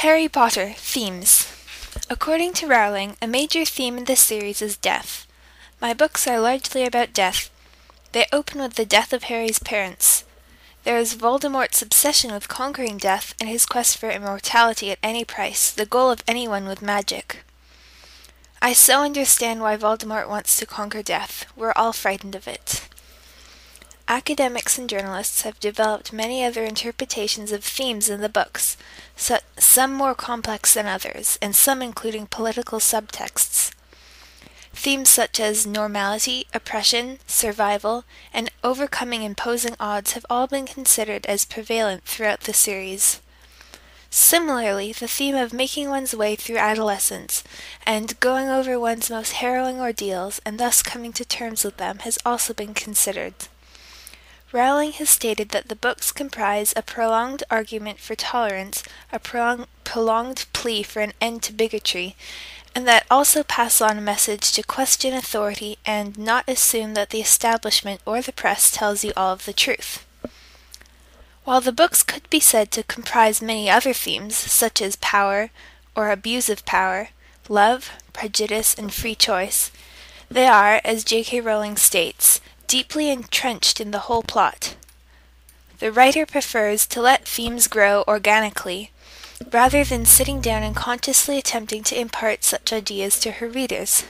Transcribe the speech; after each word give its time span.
Harry 0.00 0.28
Potter 0.28 0.74
Themes 0.76 1.50
According 2.10 2.52
to 2.54 2.66
Rowling, 2.66 3.16
a 3.22 3.26
major 3.26 3.64
theme 3.64 3.96
in 3.96 4.04
this 4.04 4.20
series 4.20 4.60
is 4.60 4.76
death. 4.76 5.26
My 5.80 5.94
books 5.94 6.28
are 6.28 6.38
largely 6.38 6.84
about 6.84 7.14
death. 7.14 7.48
They 8.12 8.26
open 8.30 8.60
with 8.60 8.74
the 8.74 8.84
death 8.84 9.14
of 9.14 9.22
Harry's 9.24 9.58
parents. 9.58 10.24
There 10.84 10.98
is 10.98 11.14
Voldemort's 11.14 11.80
obsession 11.80 12.30
with 12.30 12.46
conquering 12.46 12.98
death 12.98 13.34
and 13.40 13.48
his 13.48 13.64
quest 13.64 13.96
for 13.96 14.10
immortality 14.10 14.90
at 14.90 14.98
any 15.02 15.24
price, 15.24 15.70
the 15.70 15.86
goal 15.86 16.10
of 16.10 16.22
anyone 16.28 16.68
with 16.68 16.82
magic. 16.82 17.42
I 18.60 18.74
so 18.74 19.00
understand 19.00 19.62
why 19.62 19.78
Voldemort 19.78 20.28
wants 20.28 20.58
to 20.58 20.66
conquer 20.66 21.02
death. 21.02 21.46
We're 21.56 21.72
all 21.74 21.94
frightened 21.94 22.34
of 22.34 22.46
it. 22.46 22.86
Academics 24.08 24.78
and 24.78 24.88
journalists 24.88 25.42
have 25.42 25.58
developed 25.58 26.12
many 26.12 26.44
other 26.44 26.62
interpretations 26.62 27.50
of 27.50 27.64
themes 27.64 28.08
in 28.08 28.20
the 28.20 28.28
books, 28.28 28.76
so, 29.16 29.38
some 29.58 29.92
more 29.92 30.14
complex 30.14 30.74
than 30.74 30.86
others, 30.86 31.40
and 31.42 31.56
some 31.56 31.82
including 31.82 32.26
political 32.26 32.78
subtexts. 32.78 33.72
Themes 34.72 35.08
such 35.08 35.40
as 35.40 35.66
normality, 35.66 36.46
oppression, 36.54 37.18
survival, 37.26 38.04
and 38.32 38.52
overcoming 38.62 39.24
imposing 39.24 39.74
odds 39.80 40.12
have 40.12 40.26
all 40.30 40.46
been 40.46 40.66
considered 40.66 41.26
as 41.26 41.44
prevalent 41.44 42.04
throughout 42.04 42.42
the 42.42 42.52
series. 42.52 43.20
Similarly, 44.08 44.92
the 44.92 45.08
theme 45.08 45.34
of 45.34 45.52
making 45.52 45.88
one's 45.90 46.14
way 46.14 46.36
through 46.36 46.58
adolescence 46.58 47.42
and 47.84 48.18
going 48.20 48.48
over 48.48 48.78
one's 48.78 49.10
most 49.10 49.32
harrowing 49.32 49.80
ordeals 49.80 50.40
and 50.46 50.60
thus 50.60 50.80
coming 50.80 51.12
to 51.14 51.24
terms 51.24 51.64
with 51.64 51.76
them 51.78 51.98
has 52.00 52.18
also 52.24 52.54
been 52.54 52.72
considered. 52.72 53.34
Rowling 54.52 54.92
has 54.92 55.10
stated 55.10 55.48
that 55.48 55.68
the 55.68 55.74
books 55.74 56.12
comprise 56.12 56.72
a 56.76 56.82
prolonged 56.82 57.42
argument 57.50 57.98
for 57.98 58.14
tolerance, 58.14 58.84
a 59.12 59.18
prolong, 59.18 59.66
prolonged 59.82 60.46
plea 60.52 60.84
for 60.84 61.00
an 61.00 61.14
end 61.20 61.42
to 61.44 61.52
bigotry, 61.52 62.14
and 62.72 62.86
that 62.86 63.06
also 63.10 63.42
pass 63.42 63.80
on 63.80 63.98
a 63.98 64.02
message 64.02 64.52
to 64.52 64.62
question 64.62 65.14
authority 65.14 65.78
and 65.84 66.16
not 66.16 66.44
assume 66.48 66.94
that 66.94 67.10
the 67.10 67.20
establishment 67.20 68.00
or 68.06 68.22
the 68.22 68.32
press 68.32 68.70
tells 68.70 69.02
you 69.02 69.12
all 69.16 69.32
of 69.32 69.46
the 69.46 69.52
truth. 69.52 70.06
While 71.44 71.60
the 71.60 71.72
books 71.72 72.02
could 72.02 72.28
be 72.30 72.40
said 72.40 72.70
to 72.72 72.82
comprise 72.82 73.42
many 73.42 73.68
other 73.68 73.92
themes, 73.92 74.36
such 74.36 74.80
as 74.80 74.96
power 74.96 75.50
or 75.96 76.10
abuse 76.10 76.48
of 76.48 76.64
power, 76.64 77.08
love, 77.48 77.90
prejudice, 78.12 78.74
and 78.74 78.92
free 78.92 79.14
choice, 79.14 79.72
they 80.28 80.46
are, 80.46 80.80
as 80.84 81.04
J.K. 81.04 81.40
Rowling 81.40 81.76
states, 81.76 82.40
deeply 82.66 83.10
entrenched 83.10 83.80
in 83.80 83.90
the 83.90 84.00
whole 84.00 84.22
plot. 84.22 84.76
The 85.78 85.92
writer 85.92 86.24
prefers 86.24 86.86
to 86.88 87.02
let 87.02 87.28
themes 87.28 87.66
grow 87.66 88.04
organically, 88.08 88.90
rather 89.52 89.84
than 89.84 90.06
sitting 90.06 90.40
down 90.40 90.62
and 90.62 90.74
consciously 90.74 91.38
attempting 91.38 91.82
to 91.84 92.00
impart 92.00 92.44
such 92.44 92.72
ideas 92.72 93.20
to 93.20 93.32
her 93.32 93.48
readers. 93.48 94.04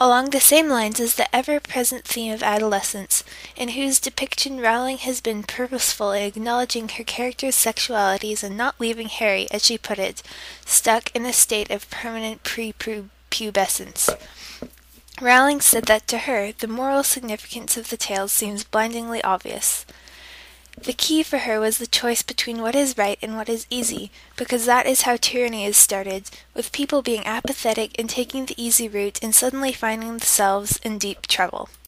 Along 0.00 0.30
the 0.30 0.40
same 0.40 0.68
lines 0.68 1.00
is 1.00 1.16
the 1.16 1.34
ever 1.34 1.58
present 1.58 2.04
theme 2.04 2.32
of 2.32 2.42
adolescence, 2.42 3.24
in 3.56 3.70
whose 3.70 3.98
depiction 3.98 4.60
Rowling 4.60 4.98
has 4.98 5.20
been 5.20 5.42
purposeful 5.42 6.12
in 6.12 6.22
acknowledging 6.22 6.88
her 6.88 7.02
characters' 7.02 7.56
sexualities 7.56 8.44
and 8.44 8.56
not 8.56 8.78
leaving 8.78 9.08
Harry, 9.08 9.48
as 9.50 9.64
she 9.64 9.76
put 9.76 9.98
it, 9.98 10.22
stuck 10.64 11.10
in 11.16 11.26
a 11.26 11.32
state 11.32 11.70
of 11.70 11.90
permanent 11.90 12.44
prepubescence. 12.44 14.08
Rowling 15.20 15.60
said 15.60 15.84
that 15.84 16.06
to 16.08 16.18
her 16.18 16.52
the 16.52 16.68
moral 16.68 17.02
significance 17.02 17.76
of 17.76 17.90
the 17.90 17.96
tales 17.96 18.30
seems 18.30 18.62
blindingly 18.62 19.22
obvious. 19.24 19.84
The 20.80 20.92
key 20.92 21.24
for 21.24 21.38
her 21.38 21.58
was 21.58 21.78
the 21.78 21.88
choice 21.88 22.22
between 22.22 22.62
what 22.62 22.76
is 22.76 22.96
right 22.96 23.18
and 23.20 23.36
what 23.36 23.48
is 23.48 23.66
easy, 23.68 24.12
because 24.36 24.64
that 24.66 24.86
is 24.86 25.02
how 25.02 25.16
tyranny 25.16 25.64
is 25.64 25.76
started, 25.76 26.30
with 26.54 26.70
people 26.70 27.02
being 27.02 27.26
apathetic 27.26 27.98
and 27.98 28.08
taking 28.08 28.46
the 28.46 28.62
easy 28.62 28.88
route 28.88 29.18
and 29.20 29.34
suddenly 29.34 29.72
finding 29.72 30.10
themselves 30.10 30.78
in 30.84 30.98
deep 30.98 31.26
trouble. 31.26 31.68